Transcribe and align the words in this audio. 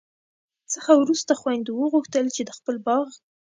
څخه 0.73 0.91
وروسته 1.01 1.31
خویندو 1.39 1.71
وغوښتل 1.81 2.25
چي 2.35 2.41
د 2.45 2.51
خپل 2.57 2.75
باغ 2.85 3.07